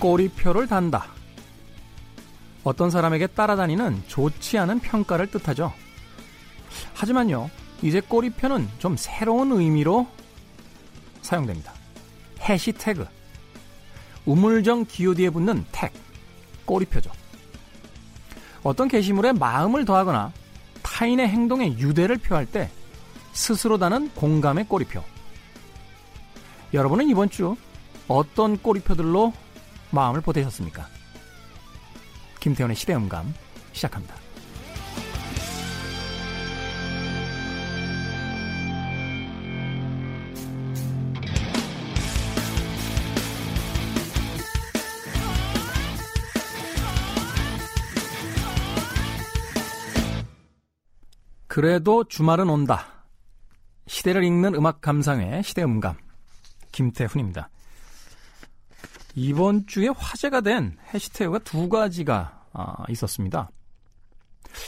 [0.00, 1.06] 꼬리표를 단다.
[2.64, 5.72] 어떤 사람에게 따라다니는 좋지 않은 평가를 뜻하죠.
[6.94, 7.50] 하지만요,
[7.82, 10.08] 이제 꼬리표는 좀 새로운 의미로
[11.22, 11.72] 사용됩니다.
[12.40, 13.06] 해시태그.
[14.26, 15.92] 우물정 기호디에 붙는 택.
[16.64, 17.10] 꼬리표죠.
[18.62, 20.32] 어떤 게시물에 마음을 더하거나
[20.82, 22.70] 타인의 행동에 유대를 표할 때
[23.32, 25.02] 스스로 다는 공감의 꼬리표.
[26.74, 27.56] 여러분은 이번 주
[28.06, 29.32] 어떤 꼬리표들로
[29.90, 30.86] 마음을 보태셨습니까?
[32.40, 33.34] 김태훈의 시대음감
[33.72, 34.14] 시작합니다.
[51.46, 52.86] 그래도 주말은 온다.
[53.88, 55.96] 시대를 읽는 음악 감상회 시대음감
[56.70, 57.50] 김태훈입니다.
[59.14, 63.50] 이번 주에 화제가 된 해시태그가 두 가지가 아, 있었습니다.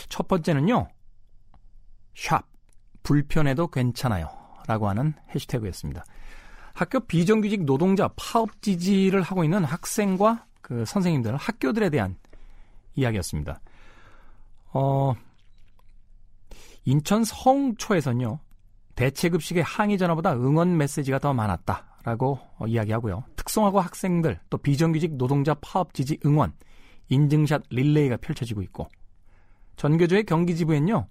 [0.08, 0.88] 첫 번째는요.
[2.14, 2.46] 샵
[3.02, 4.28] 불편해도 괜찮아요
[4.66, 6.04] 라고 하는 해시태그였습니다.
[6.74, 12.16] 학교 비정규직 노동자 파업 지지를 하고 있는 학생과 그 선생님들, 학교들에 대한
[12.94, 13.60] 이야기였습니다.
[14.72, 15.14] 어,
[16.84, 18.38] 인천 성초에서는요,
[18.94, 23.24] 대체급식의 항의 전화보다 응원 메시지가 더 많았다 라고 어, 이야기하고요.
[23.36, 26.52] 특성화고 학생들, 또 비정규직 노동자 파업 지지 응원,
[27.08, 28.88] 인증샷 릴레이가 펼쳐지고 있고,
[29.76, 31.06] 전교조의 경기지부엔요,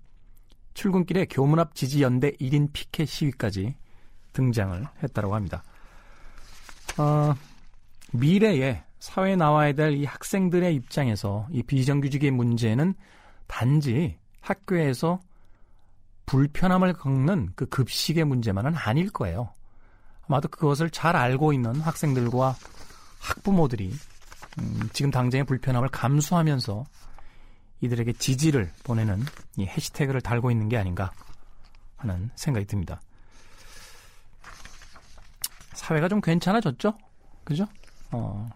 [0.73, 3.75] 출근길에 교문 앞 지지연대 1인 피켓 시위까지
[4.33, 5.63] 등장을 했다고 합니다.
[6.97, 7.33] 어,
[8.13, 12.93] 미래에 사회에 나와야 될 이 학생들의 입장에서 이 비정규직의 문제는
[13.47, 15.19] 단지 학교에서
[16.25, 19.51] 불편함을 겪는 그 급식의 문제만은 아닐 거예요.
[20.31, 22.55] 아마도 그것을 잘 알고 있는 학생들과
[23.19, 23.93] 학부모들이
[24.59, 26.85] 음, 지금 당장의 불편함을 감수하면서
[27.81, 29.21] 이들에게 지지를 보내는
[29.57, 31.11] 이 해시태그를 달고 있는 게 아닌가
[31.97, 33.01] 하는 생각이 듭니다.
[35.73, 36.97] 사회가 좀 괜찮아졌죠?
[37.43, 37.65] 그죠?
[38.11, 38.49] 어,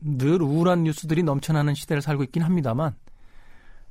[0.00, 2.94] 늘 우울한 뉴스들이 넘쳐나는 시대를 살고 있긴 합니다만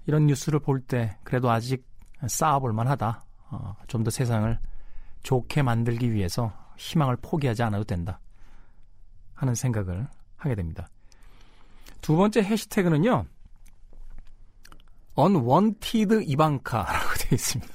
[0.07, 1.85] 이런 뉴스를 볼 때 그래도 아직
[2.25, 3.21] 쌓아볼 만하다.
[3.49, 4.57] 어, 좀 더 세상을
[5.23, 8.19] 좋게 만들기 위해서 희망을 포기하지 않아도 된다.
[9.33, 10.87] 하는 생각을 하게 됩니다.
[12.01, 13.25] 두 번째 해시태그는요.
[15.17, 17.73] unwanted 이방카라고 되어 있습니다.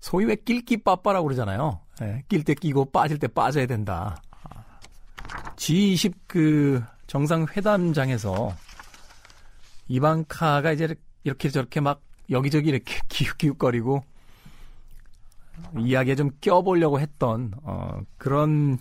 [0.00, 1.80] 소위 왜 낄끼 빠빠라고 그러잖아요.
[2.00, 4.22] 네, 낄때 끼고 빠질 때 빠져야 된다.
[5.56, 8.54] G20 그 정상회담장에서
[9.88, 14.04] 이방카가 이제 이렇게 저렇게 막 여기저기 이렇게 기웃기웃거리고
[15.78, 18.78] 이야기에 좀 껴보려고 했던 어, 그런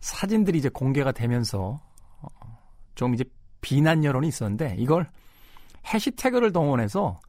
[0.00, 1.80] 사진들이 이제 공개가 되면서
[2.20, 2.28] 어,
[2.94, 3.24] 좀 이제
[3.60, 5.10] 비난 여론이 있었는데 이걸
[5.92, 7.20] 해시태그를 동원해서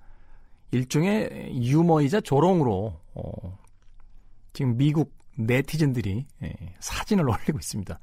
[0.71, 3.57] 일종의 유머이자 조롱으로 어,
[4.53, 7.99] 지금 미국 네티즌들이 예, 사진을 올리고 있습니다.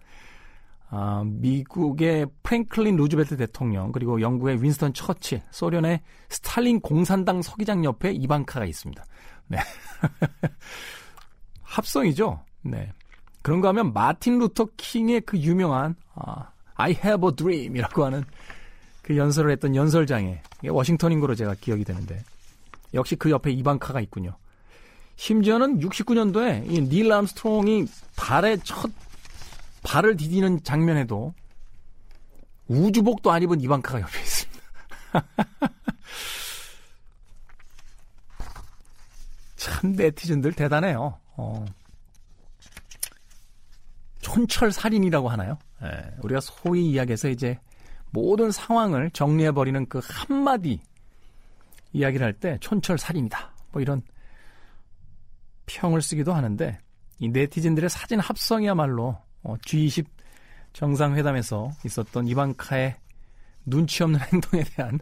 [0.91, 8.65] 아, 미국의 프랭클린 루즈벨트 대통령 그리고 영국의 윈스턴 처칠, 소련의 스탈린 공산당 서기장 옆에 이방카가
[8.65, 9.05] 있습니다.
[9.47, 9.59] 네.
[11.63, 12.43] 합성이죠.
[12.63, 12.93] 네.
[13.43, 18.25] 그런가 하면 마틴 루터 킹의 그 유명한 아, I have a dream이라고 하는
[19.03, 22.25] 그 연설을 했던 연설장에 워싱턴인 거로 제가 기억이 되는데
[22.95, 24.37] 역시 그 옆에 이방카가 있군요.
[25.17, 28.91] 심지어는 69년도에 이닐 암스트롱이 달에 첫
[29.85, 31.35] 발을 디디는 장면에도
[32.67, 34.65] 우주복도 안 입은 이방카가 옆에 있습니다.
[39.85, 41.19] 참 네티즌들 대단해요.
[41.37, 41.65] 어.
[44.23, 45.59] 촌철 살인이라고 하나요?
[45.83, 47.59] 예, 우리가 소위 이야기해서 이제
[48.11, 50.81] 모든 상황을 정리해 버리는 그 한마디
[51.93, 53.53] 이야기를 할 때 촌철 살인이다.
[53.73, 54.01] 뭐 이런
[55.67, 56.79] 평을 쓰기도 하는데
[57.19, 60.07] 이 네티즌들의 사진 합성이야말로 어, G20
[60.73, 62.97] 정상회담에서 있었던 이방카의
[63.67, 64.99] 눈치 없는 행동에 대한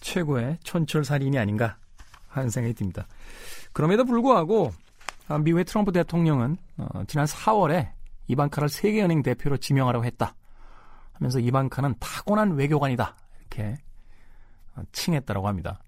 [0.00, 1.76] 최고의 촌철살인이 아닌가
[2.28, 3.06] 하는 생각이 듭니다.
[3.74, 4.72] 그럼에도 불구하고
[5.28, 7.90] 아, 미국의 트럼프 대통령은 어, 지난 4월에
[8.28, 10.34] 이방카를 세계은행 대표로 지명하라고 했다.
[11.12, 13.16] 하면서 이방카는 타고난 외교관이다.
[13.40, 13.76] 이렇게
[14.76, 15.80] 어, 칭했다고 합니다.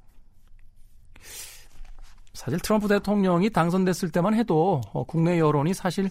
[2.34, 6.10] 사실 트럼프 대통령이 당선됐을 때만 해도 어, 국내 여론이 사실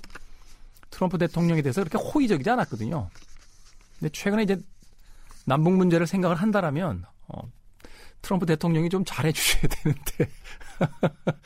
[0.89, 3.09] 트럼프 대통령에 대해서 그렇게 호의적이지 않았거든요.
[3.99, 4.57] 근데 최근에 이제
[5.45, 7.41] 남북 문제를 생각을 한다라면 어,
[8.25, 10.29] 트럼프 대통령이 좀 잘해 주셔야 되는데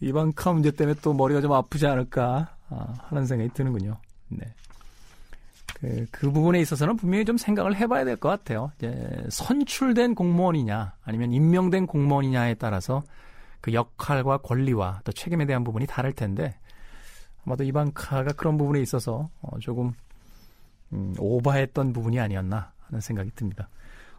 [0.00, 3.96] 이방카 문제 때문에 또 머리가 좀 아프지 않을까 아, 하는 생각이 드는군요.
[4.28, 4.46] 네.
[5.74, 8.72] 그, 그 부분에 있어서는 분명히 좀 생각을 해봐야 될 것 같아요.
[8.78, 13.02] 이제 선출된 공무원이냐, 아니면 임명된 공무원이냐에 따라서
[13.60, 16.56] 그 역할과 권리와 또 책임에 대한 부분이 다를 텐데,
[17.46, 19.92] 아마도 이방카가 그런 부분에 있어서 어, 조금
[20.92, 23.68] 음, 오버했던 부분이 아니었나 하는 생각이 듭니다.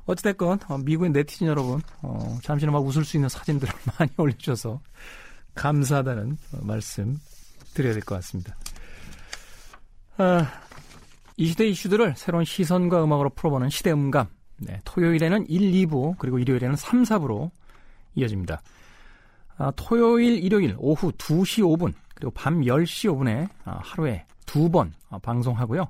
[0.05, 4.79] 어찌됐건 어, 미국의 네티즌 여러분 어, 잠시나마 웃을 수 있는 사진들을 많이 올려주셔서
[5.55, 7.19] 감사하다는 어, 말씀
[7.73, 8.55] 드려야 될 것 같습니다.
[10.17, 10.47] 아,
[11.37, 14.27] 이 시대 이슈들을 새로운 시선과 음악으로 풀어보는 시대음감.
[14.57, 17.49] 네, 토요일에는 1, 2부 그리고 일요일에는 3, 4부로
[18.15, 18.61] 이어집니다.
[19.57, 25.87] 아, 토요일, 일요일 오후 2시 5분 그리고 밤 10시 5분에 아, 하루에 두번 아, 방송하고요.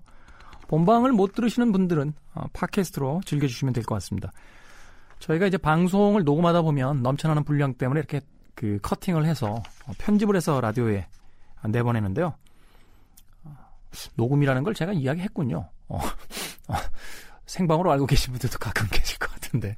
[0.71, 4.31] 본방을 못 들으시는 분들은 아, 팟캐스트로 즐겨주시면 될 것 같습니다.
[5.19, 8.21] 저희가 이제 방송을 녹음하다 보면 넘쳐나는 분량 때문에 이렇게
[8.56, 11.07] 그 커팅을 해서 어, 편집을 해서 라디오에
[11.68, 12.35] 내보내는데요.
[14.15, 15.68] 녹음이라는 걸 제가 이야기했군요.
[15.89, 16.73] 어, 어,
[17.45, 19.75] 생방으로 알고 계신 분들도 가끔 계실 것 같은데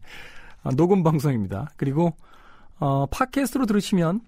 [0.61, 1.71] 아, 녹음 방송입니다.
[1.75, 2.15] 그리고
[2.79, 4.21] 어, 팟캐스트로 들으시면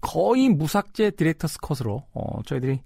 [0.00, 2.80] 거의 무삭제 디렉터스 컷으로 어, 저희들이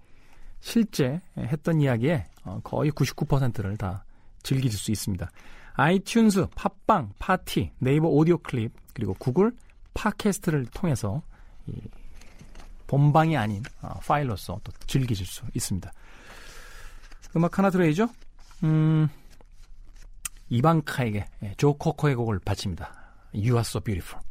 [0.66, 4.04] 실제 했던 이야기에 어, 거의 99%를 다
[4.42, 5.30] 즐길 수 있습니다.
[5.74, 9.52] 아이튠즈, 팟빵, 팟티, 네이버 오디오 클립 그리고 구글
[9.94, 11.22] 팟캐스트를 통해서
[11.68, 11.80] 이
[12.88, 15.92] 본방이 아닌 어, 파일로서 또 즐기실 수 있습니다.
[17.36, 18.08] 음악 하나 들어야죠.
[18.64, 19.08] 음,
[20.48, 22.92] 이방카에게 예, 조 코커의 곡을 바칩니다.
[23.32, 24.25] You are so beautiful.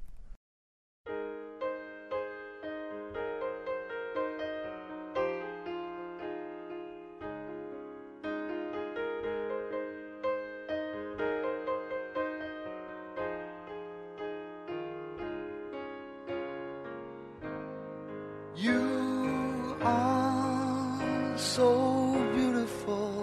[21.56, 23.16] So beautiful.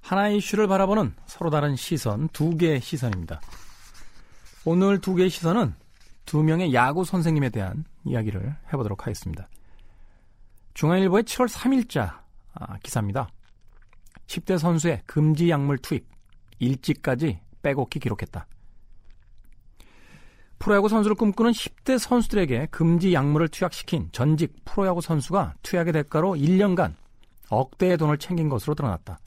[0.00, 3.40] 하나의 이슈를 바라보는 서로 다른 시선, 두 개의 시선입니다.
[4.64, 5.74] 오늘 두 개의 시선은
[6.24, 9.48] 두 명의 야구 선생님에 대한 이야기를 해보도록 하겠습니다.
[10.74, 12.20] 중앙일보의 7월 3일자
[12.54, 13.28] 아, 기사입니다.
[14.28, 16.06] 10대 선수의 금지 약물 투입,
[16.60, 18.46] 일찍까지 빼곡히 기록했다.
[20.60, 26.94] 프로야구 선수를 꿈꾸는 10대 선수들에게 금지 약물을 투약시킨 전직 프로야구 선수가 투약의 대가로 1년간
[27.50, 29.18] 억대의 돈을 챙긴 것으로 드러났다.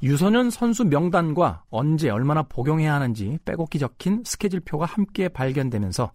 [0.00, 6.12] 유소년 선수 명단과 언제 얼마나 복용해야 하는지 빼곡히 적힌 스케줄표가 함께 발견되면서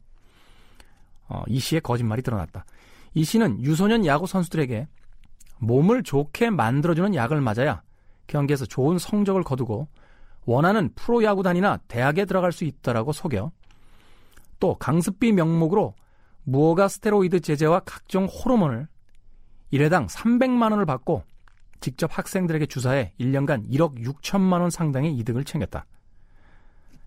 [1.27, 2.65] 어, 이 씨의 거짓말이 드러났다.
[3.13, 4.87] 이 씨는 유소년 야구 선수들에게
[5.59, 7.81] 몸을 좋게 만들어주는 약을 맞아야
[8.27, 9.87] 경기에서 좋은 성적을 거두고
[10.45, 13.51] 원하는 프로야구단이나 대학에 들어갈 수 있다라고 속여
[14.59, 15.93] 또 강습비 명목으로
[16.43, 18.87] 무허가 스테로이드 제제와 각종 호르몬을
[19.71, 21.23] 1회당 300만 원을 받고
[21.79, 25.85] 직접 학생들에게 주사해 1년간 1억 6천만 원 상당의 이득을 챙겼다.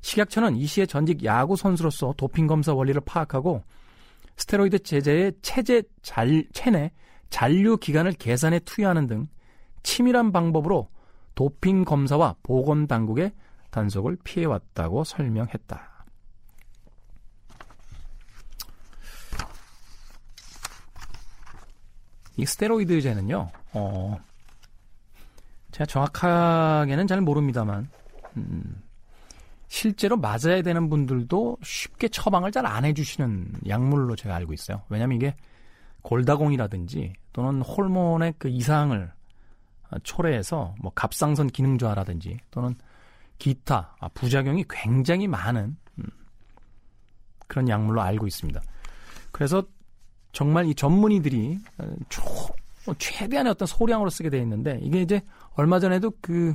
[0.02, 3.62] 식약처는 이 씨의 전직 야구 선수로서 도핑 검사 원리를 파악하고
[4.36, 6.92] 스테로이드 제제의 체제 잘, 체내
[7.30, 9.28] 잔류 기간을 계산해 투여하는 등
[9.82, 10.88] 치밀한 방법으로
[11.36, 13.32] 도핑 검사와 보건 당국의
[13.70, 15.96] 단속을 피해왔다고 설명했다.
[22.38, 24.18] 이 스테로이드제는요, 어,
[25.72, 27.88] 제가 정확하게는 잘 모릅니다만,
[28.36, 28.82] 음,
[29.68, 34.82] 실제로 맞아야 되는 분들도 쉽게 처방을 잘 안 해주시는 약물로 제가 알고 있어요.
[34.88, 35.34] 왜냐면 이게
[36.02, 39.12] 골다공이라든지 또는 호르몬의 그 이상을
[40.02, 42.74] 초래해서 뭐 갑상선 기능 저하라든지 또는
[43.38, 46.04] 기타 아, 부작용이 굉장히 많은 음,
[47.46, 48.60] 그런 약물로 알고 있습니다.
[49.32, 49.62] 그래서
[50.32, 52.22] 정말 이 전문의들이 어, 초,
[52.84, 55.20] 뭐 최대한의 어떤 소량으로 쓰게 돼 있는데 이게 이제
[55.54, 56.54] 얼마 전에도 그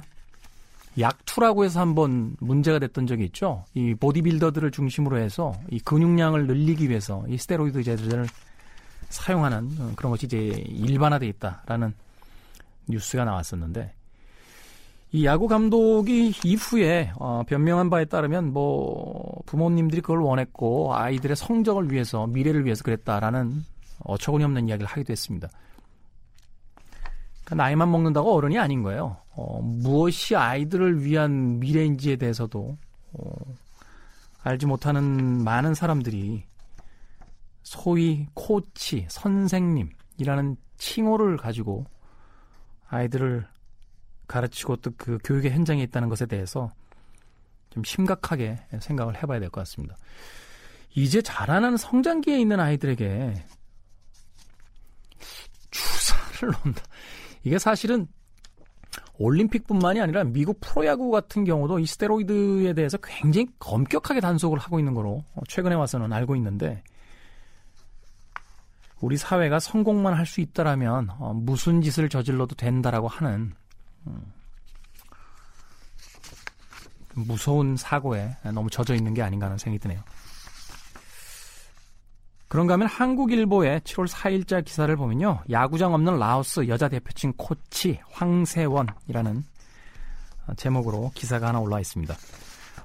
[0.99, 3.63] 약투라고 해서 한번 문제가 됐던 적이 있죠.
[3.73, 8.27] 이 보디빌더들을 중심으로 해서 이 근육량을 늘리기 위해서 이 스테로이드 제제를
[9.09, 11.93] 사용하는 어, 그런 것이 이제 일반화돼 있다라는
[12.87, 13.93] 뉴스가 나왔었는데
[15.13, 22.27] 이 야구 감독이 이후에 어, 변명한 바에 따르면 뭐 부모님들이 그걸 원했고 아이들의 성적을 위해서
[22.27, 23.63] 미래를 위해서 그랬다라는
[24.05, 25.49] 어처구니 없는 이야기를 하기도 했습니다.
[27.43, 29.17] 그러니까 나이만 먹는다고 어른이 아닌 거예요.
[29.35, 32.77] 어, 무엇이 아이들을 위한 미래인지에 대해서도
[33.13, 33.31] 어,
[34.43, 36.45] 알지 못하는 많은 사람들이
[37.63, 41.85] 소위 코치, 선생님이라는 칭호를 가지고
[42.91, 43.47] 아이들을
[44.27, 46.69] 가르치고 또 그 교육의 현장에 있다는 것에 대해서
[47.69, 49.95] 좀 심각하게 생각을 해봐야 될 것 같습니다.
[50.93, 53.45] 이제 자라나는 성장기에 있는 아이들에게
[55.71, 56.83] 주사를 놓는다.
[57.43, 58.07] 이게 사실은
[59.17, 65.23] 올림픽뿐만이 아니라 미국 프로야구 같은 경우도 이 스테로이드에 대해서 굉장히 엄격하게 단속을 하고 있는 거로
[65.47, 66.83] 최근에 와서는 알고 있는데
[69.01, 73.53] 우리 사회가 성공만 할 수 있다라면 어, 무슨 짓을 저질러도 된다라고 하는
[74.07, 74.33] 음,
[77.15, 79.99] 무서운 사고에 너무 젖어 있는 게 아닌가 하는 생각이 드네요.
[82.47, 85.41] 그런가 하면 한국일보의 7월 4일자 기사를 보면요.
[85.49, 89.43] 야구장 없는 라오스 여자 대표팀 코치 황세원이라는
[90.57, 92.13] 제목으로 기사가 하나 올라와 있습니다.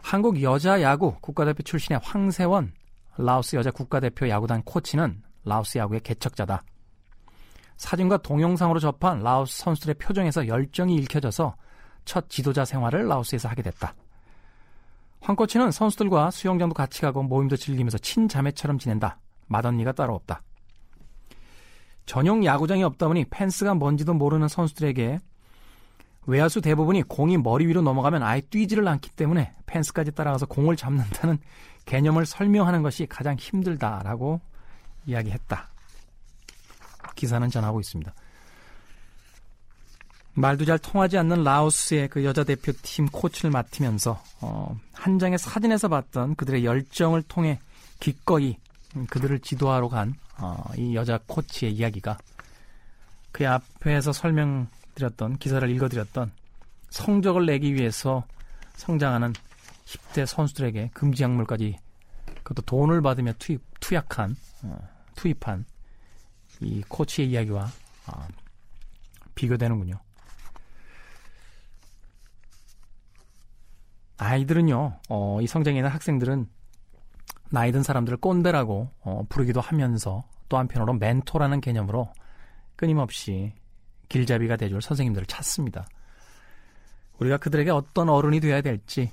[0.03, 2.73] 한국 여자 야구 국가대표 출신의 황세원
[3.19, 6.63] 라오스 여자 국가대표 야구단 코치는 라오스 야구의 개척자다.
[7.79, 11.57] 사진과 동영상으로 접한 라오스 선수들의 표정에서 열정이 읽혀져서
[12.05, 13.95] 첫 지도자 생활을 라오스에서 하게 됐다.
[15.21, 19.19] 황 코치는 선수들과 수영장도 같이 가고 모임도 즐기면서 친자매처럼 지낸다.
[19.47, 20.43] 맏언니가 따로 없다.
[22.05, 25.19] 전용 야구장이 없다 보니 펜스가 뭔지도 모르는 선수들에게
[26.27, 31.39] 외야수 대부분이 공이 머리 위로 넘어가면 아예 뛰지를 않기 때문에 펜스까지 따라가서 공을 잡는다는
[31.85, 34.41] 개념을 설명하는 것이 가장 힘들다라고
[35.07, 35.69] 이야기했다.
[37.15, 38.13] 기사는 전하고 있습니다.
[40.35, 46.35] 말도 잘 통하지 않는 라오스의 그 여자 대표팀 코치를 맡으면서 어, 한 장의 사진에서 봤던
[46.35, 47.59] 그들의 열정을 통해
[48.01, 48.59] 기꺼이
[49.09, 52.19] 그들을 지도하러 간이 어, 여자 코치의 이야기가
[53.33, 56.31] 그 앞에서 설명드렸던 기사를 읽어드렸던
[56.91, 58.25] 성적을 내기 위해서
[58.75, 59.33] 성장하는
[59.87, 61.79] 10대 선수들에게 금지 약물까지
[62.43, 65.65] 그것도 돈을 받으며 투입, 투약한 어, 투입한
[66.61, 67.65] 이 코치의 이야기와
[68.07, 68.29] 어,
[69.35, 69.95] 비교되는군요.
[74.19, 76.49] 아이들은요, 어, 이 성장에 있는 학생들은
[77.51, 82.13] 나이 든 사람들을 꼰대라고 어, 부르기도 하면서 또 한편으로 멘토라는 개념으로
[82.77, 83.53] 끊임없이
[84.09, 85.87] 길잡이가 돼줄 선생님들을 찾습니다.
[87.19, 89.11] 우리가 그들에게 어떤 어른이 되어야 될지,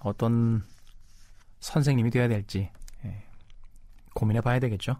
[0.00, 0.62] 어떤
[1.60, 2.70] 선생님이 되어야 될지 예,
[4.16, 4.96] 고민해 봐야 되겠죠.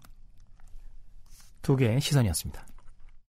[1.61, 2.65] 두 개의 시선이었습니다.